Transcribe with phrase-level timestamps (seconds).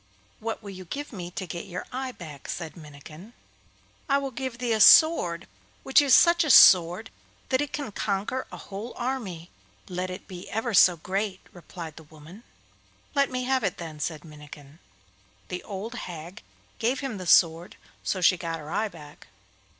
[0.39, 3.33] 'What will you give me to get your eye back?' said Minnikin.
[4.09, 5.47] 'I will give thee a sword
[5.83, 7.11] which is such a sword
[7.49, 9.51] that it can conquer a whole army,
[9.87, 12.41] let it be ever so great,' replied the woman.
[13.13, 14.79] 'Let me have it, then,' said Minnikin.
[15.49, 16.41] The old hag
[16.79, 19.27] gave him the sword, so she got her eye back.